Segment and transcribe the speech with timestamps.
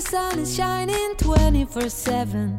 [0.00, 2.58] the sun is shining 24 7.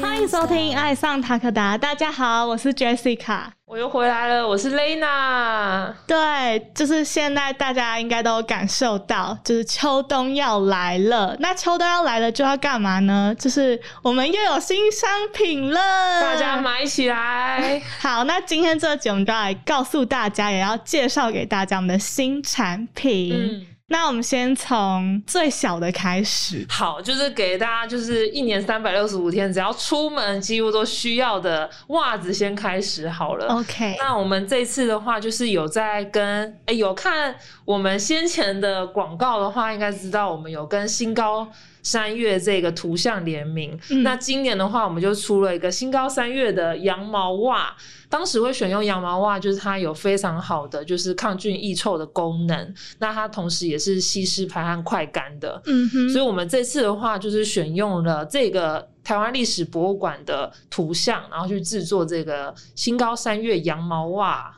[0.00, 3.44] 欢迎收听《爱上塔克达》，大家好，我是 Jessica。
[3.64, 5.92] 我又回来了，我是 Lena。
[6.06, 11.34] 对，就是现在大家应该都感受到，就是秋冬要来了。
[11.40, 13.34] 那秋冬要来了，就要干嘛呢？
[13.38, 15.80] 就是我们又有新商品了，
[16.20, 17.80] 大家买起来。
[17.98, 23.32] 好，那今天这集我们就来告诉大家，也要介绍给大家我们的新产品。
[23.32, 26.64] 嗯，那我们先从最小的开始。
[26.68, 33.46] 好，就是给大家就是一年三百六十五天，只要出门几乎都需要的袜子先开始好了。
[33.48, 41.48] OK，那我们这次的话，就是有在跟哎有看我们先前的广告的话，应该知道我们有跟新高
[41.82, 43.78] 三月这个图像联名。
[43.90, 47.74] 嗯那今年的话，我们就出了一个新高三月的羊毛袜。
[48.08, 55.62] 当时会选用羊毛袜，就是它有非常好的就是抗菌抑臭的功能，那它同时也是吸湿排汗快干的。
[55.66, 64.52] 嗯哼，所以我们这次的话，就是选用了这个台湾历史博物馆的图像，然后去制作这个新高三月羊毛袜。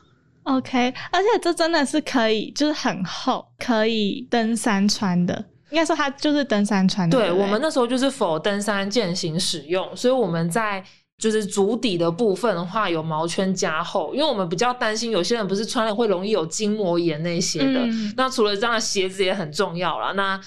[0.45, 5.45] OK，而且这真的是可以，就是很厚，可以登山穿的。
[5.69, 7.17] 应该说它就是登山穿的。
[7.17, 10.83] 不对我们那时候就是否登山健行使用，所以我们在。
[11.15, 17.79] 就是足底的部分的话，有毛圈加厚，因为我们比较担心有些人不是穿了会容易有筋膜炎那些的。
[17.85, 20.11] 嗯那除了这样，鞋子也很重要啦。
[20.13, 20.37] 那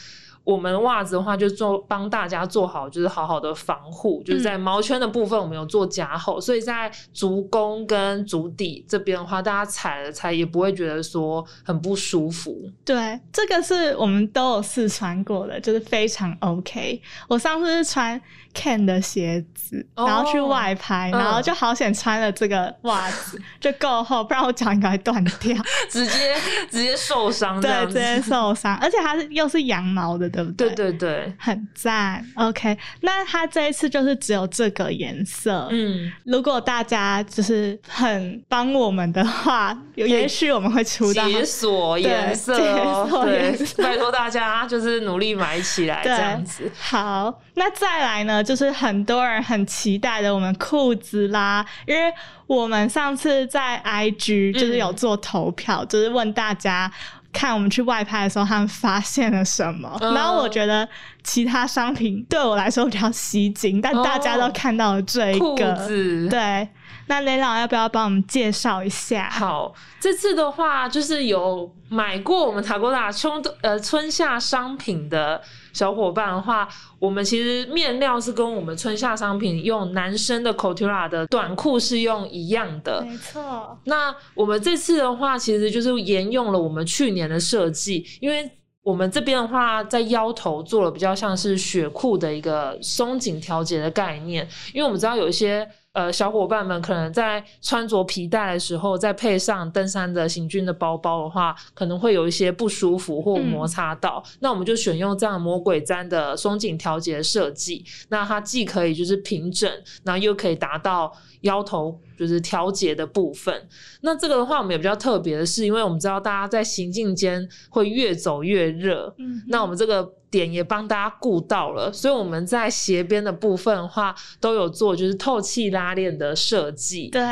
[0.46, 12.56] 我们袜子的话，就做帮大家做好，就是好好的防护，就是在毛圈的部分，我们有做加厚，所以在足弓跟足底这边的话，大家踩了踩也不会觉得说很不舒服。
[12.84, 17.02] 对，这个是我们都有试穿过的，就是非常 OK。
[17.28, 18.20] 我上次是穿
[18.54, 25.56] Ken 的鞋子，哦然后去外拍，嗯然后就好险穿了这个袜子， 就够厚，不然我脚应该会断掉。
[25.90, 26.36] 直接
[26.70, 32.22] 直接受伤这对，直接受伤，而且它是又是羊毛的，对不对对对对，很赞。
[32.34, 35.66] OK，那它这一次就是只有这个颜色。
[35.70, 46.70] 嗯，如果大家就是很帮我们的话，也许我们会出到解锁颜色哦，解锁对颜，色拜托大家就是努力买起来这对样子。
[46.78, 52.12] 好，那再来呢，就是很多人很期待的我们裤子啦，因为
[52.46, 56.92] 我们上次在 IG 就是有做投票，就是问大家。
[57.32, 59.96] 看我们去外拍的时候，他们发现了什么？
[60.00, 60.88] 嗯然后我觉得
[61.22, 65.72] 其他商品对我来说比较吸睛，但大家都看到了这一裤个。
[65.74, 66.68] 子，对，
[67.06, 69.28] 那雷老要不要帮我们介绍一下？
[69.30, 75.42] 好，这次的话就是有买过我们塔沟达秋冬呃春夏商品的
[75.76, 76.66] 小伙伴的话，
[76.98, 83.04] 我们其实面料是跟我们春夏商品用男生的 Coutura 的短裤是用一样的。
[83.06, 88.50] 没错，那我们这次的话，其实就是沿用了我们去年的设计，因为
[88.82, 95.68] 我们这边的话，在腰头做了比较像是雪裤的一个松紧调节的概念，因为我们知道有一些。
[95.96, 104.22] 呃，小伙伴们可能在穿着皮带的时候，再配上登山的行军的包包的话，可能会有一些不舒服或摩擦到。
[104.40, 109.70] 那我们就选用这样魔鬼毡的松紧调节设计，那它既可以就是平整，
[110.04, 113.66] 然后又可以达到腰头就是调节的部分。
[114.02, 127.22] 那这个的话，我们也比较特别的是，因为我们知道大家在行进间会越走越热，嗯，那我们这个点也帮大家顾到了，所以我们在斜边的部分的话，都有做就是透气拉链的设计，对，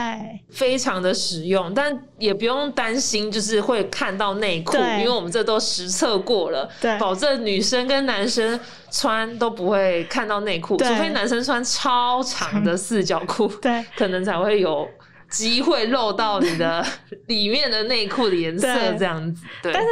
[0.50, 8.59] 非常的实用，但也不用担心就是会看到内裤，因为我们这都实测过了，对保证女生跟男生
[8.91, 14.88] 穿都不会看到内裤，除非男生穿超长的四角裤，对，可能才会有。
[15.31, 16.84] 机会漏到你的
[17.26, 19.42] 里面的内裤的颜色，对这样子。
[19.60, 19.88] 对，但是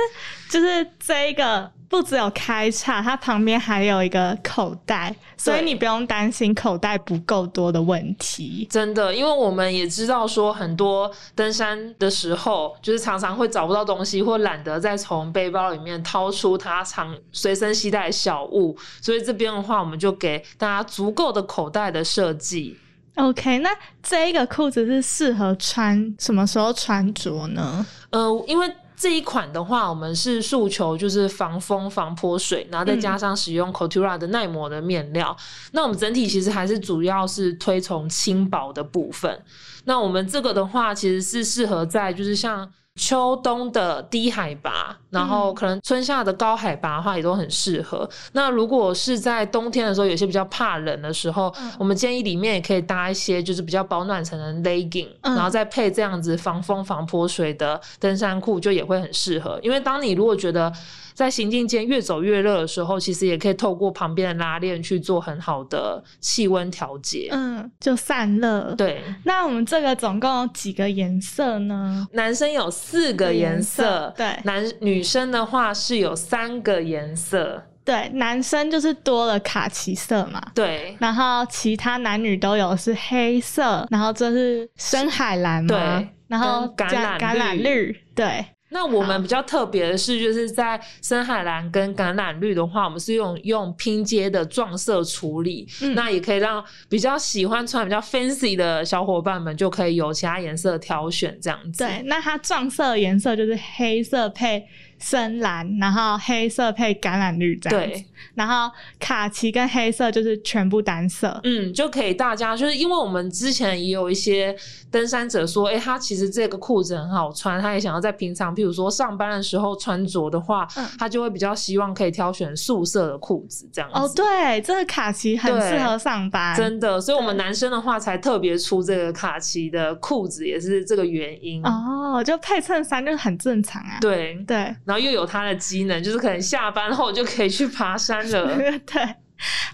[0.49, 8.67] 就是这一个不只有开叉，它旁边还有一个口袋，所以你不用担心口袋不够多的问题。
[8.71, 22.79] 真的，因为我们也知道说，很多登山的时候，就是常常会找不到东西，或懒得再从背包里面掏出它常随身携带的小物，所以这边的话，我们就给大家足够的口袋的设计。
[23.17, 23.69] OK，那
[24.03, 27.85] 这一个裤子是适合穿什么时候穿着呢？
[28.09, 28.67] 呃，因为
[29.02, 35.37] 这一款的话，我们是诉求就是防风、防泼水，然后再加上使用 COTURA 的耐磨的面料。
[35.72, 39.43] 那我们整体其实还是主要是推崇轻薄的部分。
[39.87, 48.09] 那我们这个的话，其实是适合在就是像秋冬的低海拔，然后可能春夏的高海拔的话也都很适合。
[48.33, 59.59] 那如果是在冬天的时候，有些比较怕冷的时候，嗯我们建议里面也可以搭一些就是比较保暖层的 legging，、嗯然后再配这样子防风防泼水的登山裤，就也会很适合。
[59.62, 60.71] 因为当你如果觉得
[61.15, 67.29] 在行进间越走越热的时候，其实也可以透过旁边的拉链去做很好的气温调节。
[67.33, 68.75] 嗯，就散热。
[68.75, 72.06] 对，那我们这个总共有几个颜色呢？
[72.12, 74.37] 男生有四个颜色，对。
[74.44, 80.96] 男女生的话是有三个颜色，对，男生就是多了卡其色嘛，对。
[80.99, 101.85] 然后其他男女都有是黑色，然后这是深海蓝嘛，对然后橄榄橄榄绿绿，对，那我们比较特别的是，就是在深海蓝跟橄榄绿的话，我们是用用拼接的撞色处理，嗯那也可以让比较喜欢穿比较 fancy 的小伙伴们就可以有其他颜色挑选这样子。
[101.85, 104.67] 对，那它撞色的颜色就是黑色配
[105.02, 111.40] 深蓝，然后黑色配橄榄绿这样子对，然后卡其跟黑色就是全部单色。
[111.44, 114.54] 嗯，就可以大家就是因为我们之前也有一些
[114.90, 123.99] 登山者说，哎、他其实这个裤子很好穿，他也想要在平常，譬如说上班的时候穿着的话，嗯他就会比较希望可以挑选素色的裤子这样子。
[123.99, 131.64] 哦，对，这个卡其很对适合上班，真的，所以我们男生的话才特别出这个卡其的裤子，也是这个原因。
[131.64, 133.99] 哦，就配衬衫就是很正常啊。
[134.00, 138.55] 对，对然后又有它的机能，就是可能下班后就可以去爬山了。
[138.85, 139.17] 对，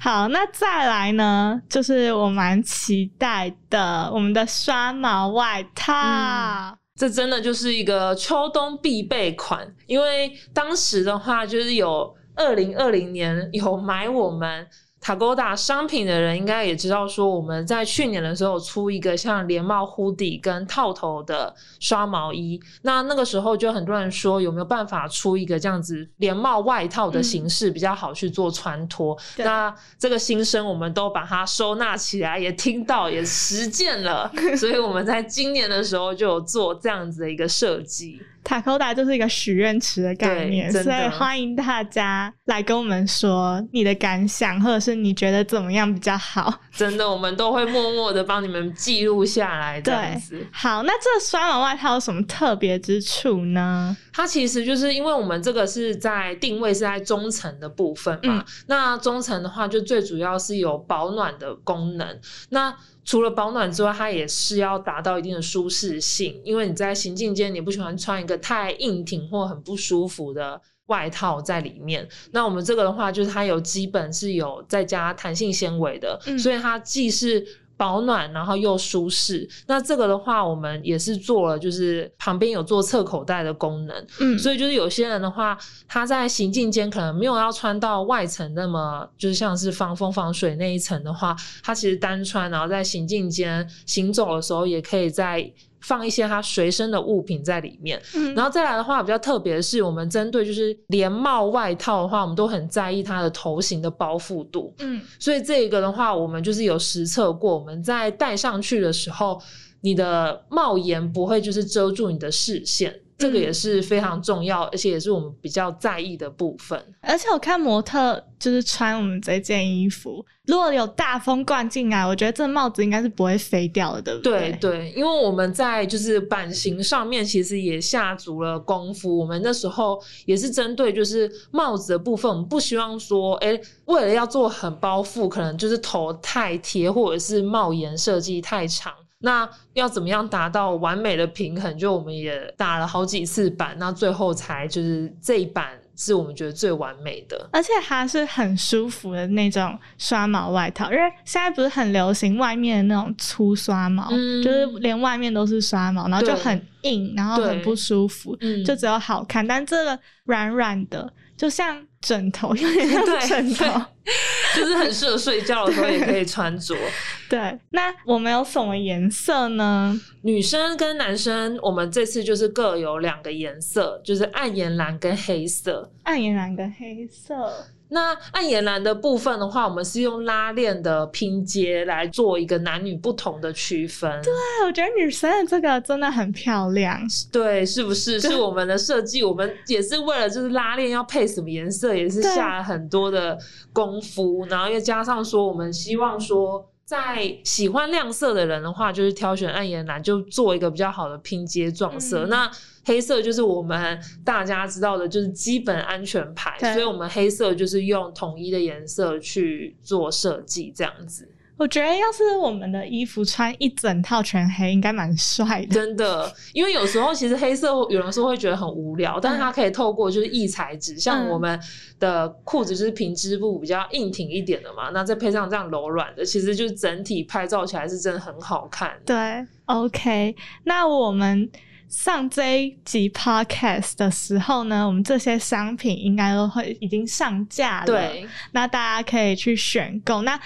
[0.00, 6.78] 好，那再来呢，就是我蛮期待的，我们的刷毛外套。
[6.94, 14.64] 这真的就是一个秋冬必备款，因为当时的话，就是有二零二零年有买我们。
[15.00, 29.16] 塔勾达商品的人应该也知道，说我们在去年的时候出一个像连帽 hoodie 跟套头的刷毛衣，那那个时候就很多人说有没有办法出一个这样子连帽外套的形式比较好去做穿脱。
[29.36, 38.20] 对那这个新生我们都把它收纳起来，也听到也实践了， 所以我们在今年的时候就有做这样子的一个设计。
[38.44, 46.52] 塔扣达就是一个许愿池的概念，所以欢迎大家来跟我们说你的感想，或者是你觉得怎么样比较好。
[46.72, 50.46] 真的，我们都会默默的帮你们记录下来，这样子。
[50.50, 53.96] 好，那这个刷毛外套有什么特别之处呢？
[54.12, 62.20] 它其实就是因为我们这个是在定位是在中层的部分嘛，嗯那中层的话就最主要是有保暖的功能。
[62.48, 62.74] 那
[63.08, 70.60] 除了保暖之外，它也是要达到一定的舒适性，因为你在行进间你不喜欢穿一个太硬挺或很不舒服的。
[70.88, 77.46] 外套在里面，那我们这个的话，就是它有基本是有再加弹性纤维的，嗯所以它既是
[77.78, 79.48] 保暖，然后又舒适。
[79.66, 98.00] 那这个的话，我们也是做了，就是旁边有做侧口袋的功能，嗯，所以就是有些人的话，他在行进间可能没有要穿到外层那么，就是像是防风防水那一层的话，他其实单穿，然后在行进间行走的时候，也可以再放一些它随身的物品在里面。
[98.14, 104.74] 嗯然后再来的话，比较特别的是，我们针对就是连帽外套的话，我们都很在意它的头型的包覆度。
[104.78, 109.40] 嗯所以这个的话，我们就是有实测过，我们在戴上去的时候，
[109.80, 116.80] 你的帽檐不会就是遮住你的视线，这个也是非常重要，而且也是我们比较在意的部分。
[117.00, 129.18] 而且我看模特就是穿我们这件衣服，如果有大风灌进来，我觉得这帽子应该是不会飞掉的，对不对对对，因为我们在就是版型上面其实也下足了功夫。
[129.18, 138.92] 我们那时候也是针对就是帽子的部分，我们不希望说，哎，为了要做很包覆，可能就是头太贴，或者是帽檐设计太长。
[139.20, 141.76] 那要怎么样达到完美的平衡？
[141.76, 147.48] 就我们也打了好几次版，那最后才就是这一版是我们觉得最完美的。
[147.52, 159.44] 而且它是很舒服的那种刷毛外套，因为现在不是很流行外面的那种粗刷毛，嗯就是连外面都是刷毛，然后就很硬，然后很不舒服，嗯就只有好看。
[159.44, 163.64] 但这个软软的，就像枕头， 有点像枕头。
[164.56, 166.74] 就是很适合睡觉的时候也可以穿着。
[167.28, 169.98] 对，那我们有什么颜色呢？
[170.22, 175.92] 女生跟男生，我们这次就是各有两个颜色，就是暗岩蓝跟黑色。
[176.04, 177.52] 暗岩蓝跟黑色。
[177.90, 184.10] 那暗岩蓝的部分的话，我们是用拉链的拼接来做一个男女不同的区分。
[184.22, 187.00] 对哎，我觉得女生的这个真的很漂亮。
[187.32, 188.20] 对，是不是？
[188.20, 193.38] 是我们的设计，我们也是为了就是拉链要配什么颜色，也是下了很多的
[193.72, 196.68] 功夫，然后又加上说，我们希望说。
[196.88, 202.24] 在喜欢亮色的人的话，就是挑选暗岩蓝，就做一个比较好的拼接撞色。
[202.24, 202.50] 嗯那
[202.86, 211.28] 黑色就是我们大家知道的，就是基本安全牌，所以我们黑色就是用统一的颜色去做设计，这样子。
[211.58, 215.74] 我觉得要是我们的衣服穿一整套全黑，应该蛮帅的。
[215.74, 221.60] 真的，因为有时候其实黑色有人说会觉得很无聊，但是它可以透过就是异材质，像嗯我们
[221.98, 228.92] 的裤子就是平织布比较硬挺一点的嘛，那再配上这样柔软的，其实就是整体拍照起来是真的很好看。
[229.04, 231.50] 对，OK，那我们
[231.88, 237.86] 上这一集 Podcast 的时候呢，我们这些商品应该都会已经上架了。
[237.86, 240.22] 对，那大家可以去选购。
[240.22, 240.38] 那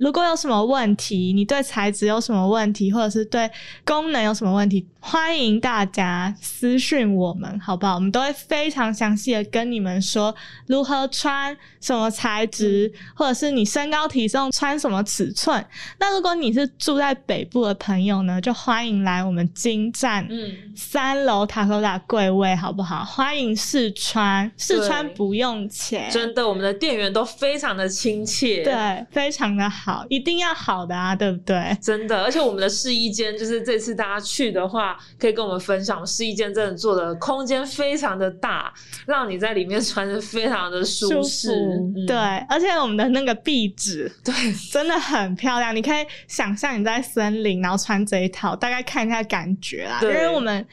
[0.00, 3.48] 如果有什么问题，你对材质有什么问题，或者是对
[3.84, 7.96] 功能有什么问题，欢迎大家私讯我们，好不好？
[7.96, 10.34] 我们都会非常详细的跟你们说
[10.66, 15.62] 如何穿什么材质，或者是你身高体重穿什么尺寸。
[15.98, 20.26] 那如果你是住在北部的朋友呢，就欢迎来我们金站。
[20.30, 23.04] 嗯，三楼塔科达柜位好不好？
[23.04, 28.64] 欢迎试穿，试穿不用钱，真的，我们的店员都非常的亲切。。
[28.64, 31.76] 对，非常的好，一定要好的啊，对不对？
[31.80, 38.72] 真的，而且我们的试衣间，就是这次大家去的话，可以跟我们分享，试衣间真的做的空间非常的大，
[39.06, 41.52] 让你在里面穿着非常的舒适。
[41.52, 42.16] 嗯对，
[42.48, 44.34] 而且我们的那个壁纸对，
[44.70, 49.98] 真的很漂亮，你可以想象你在森林，然后穿这一套，大概看一下感觉啦。
[50.02, 50.66] 因为我们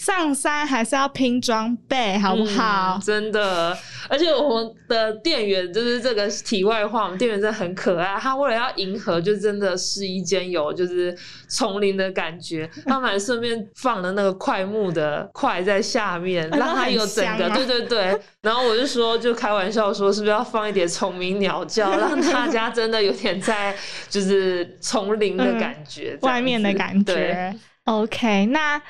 [0.00, 2.98] 上山还是要拼装备，好不好？
[2.98, 3.76] 嗯真的，
[4.08, 8.16] 而且我们的店员就是这个题外话，我们店员真的很可爱。
[8.18, 11.14] 他为了要迎合，就真的试衣间有就是
[11.48, 18.18] 丛林的感觉，他们还顺便放了那个快木的块在下面， 哎让它有整个，对对对。
[18.40, 23.76] 然后我就说，就开玩笑说，是不是要放一点虫鸣鸟叫，让大家真的有点在
[24.08, 27.54] 就是丛林的感觉，外面的感对觉。
[27.84, 28.80] OK，那